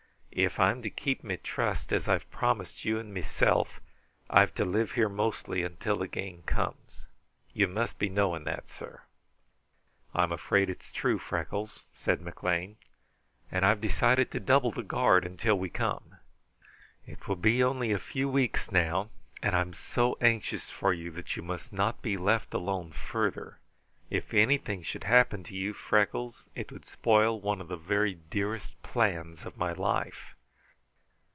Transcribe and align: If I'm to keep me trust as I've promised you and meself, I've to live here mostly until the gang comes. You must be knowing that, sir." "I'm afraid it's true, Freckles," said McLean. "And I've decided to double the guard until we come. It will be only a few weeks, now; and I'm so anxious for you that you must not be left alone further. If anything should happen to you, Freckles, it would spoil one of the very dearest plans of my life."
If 0.33 0.61
I'm 0.61 0.81
to 0.83 0.89
keep 0.89 1.25
me 1.25 1.35
trust 1.35 1.91
as 1.91 2.07
I've 2.07 2.31
promised 2.31 2.85
you 2.85 2.97
and 2.97 3.13
meself, 3.13 3.81
I've 4.29 4.55
to 4.55 4.63
live 4.63 4.93
here 4.93 5.09
mostly 5.09 5.61
until 5.61 5.97
the 5.97 6.07
gang 6.07 6.43
comes. 6.45 7.05
You 7.51 7.67
must 7.67 7.99
be 7.99 8.07
knowing 8.07 8.45
that, 8.45 8.69
sir." 8.69 9.01
"I'm 10.15 10.31
afraid 10.31 10.69
it's 10.69 10.93
true, 10.93 11.19
Freckles," 11.19 11.83
said 11.93 12.21
McLean. 12.21 12.77
"And 13.51 13.65
I've 13.65 13.81
decided 13.81 14.31
to 14.31 14.39
double 14.39 14.71
the 14.71 14.83
guard 14.83 15.25
until 15.25 15.59
we 15.59 15.69
come. 15.69 16.15
It 17.05 17.27
will 17.27 17.35
be 17.35 17.61
only 17.61 17.91
a 17.91 17.99
few 17.99 18.29
weeks, 18.29 18.71
now; 18.71 19.09
and 19.43 19.53
I'm 19.53 19.73
so 19.73 20.17
anxious 20.21 20.69
for 20.69 20.93
you 20.93 21.11
that 21.11 21.35
you 21.35 21.43
must 21.43 21.73
not 21.73 22.01
be 22.01 22.15
left 22.15 22.53
alone 22.53 22.93
further. 22.93 23.57
If 24.09 24.33
anything 24.33 24.83
should 24.83 25.05
happen 25.05 25.41
to 25.45 25.55
you, 25.55 25.71
Freckles, 25.73 26.43
it 26.53 26.69
would 26.69 26.83
spoil 26.83 27.39
one 27.39 27.61
of 27.61 27.69
the 27.69 27.77
very 27.77 28.15
dearest 28.29 28.83
plans 28.83 29.45
of 29.45 29.55
my 29.55 29.71
life." 29.71 30.35